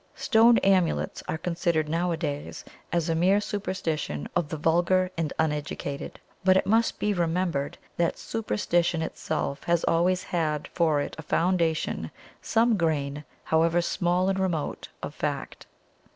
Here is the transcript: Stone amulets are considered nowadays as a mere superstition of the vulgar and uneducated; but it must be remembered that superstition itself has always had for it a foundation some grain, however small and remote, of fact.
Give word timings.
Stone 0.15 0.57
amulets 0.63 1.21
are 1.27 1.37
considered 1.37 1.87
nowadays 1.87 2.65
as 2.91 3.07
a 3.07 3.13
mere 3.13 3.39
superstition 3.39 4.27
of 4.35 4.49
the 4.49 4.57
vulgar 4.57 5.11
and 5.15 5.31
uneducated; 5.37 6.19
but 6.43 6.57
it 6.57 6.65
must 6.65 6.97
be 6.97 7.13
remembered 7.13 7.77
that 7.97 8.17
superstition 8.17 9.03
itself 9.03 9.61
has 9.65 9.83
always 9.83 10.23
had 10.23 10.67
for 10.69 11.01
it 11.01 11.13
a 11.19 11.21
foundation 11.21 12.09
some 12.41 12.77
grain, 12.77 13.23
however 13.43 13.79
small 13.79 14.27
and 14.27 14.39
remote, 14.39 14.87
of 15.03 15.13
fact. 15.13 15.67